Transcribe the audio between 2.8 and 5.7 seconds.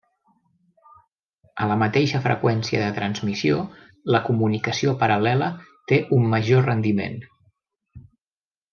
de transmissió, la comunicació paral·lela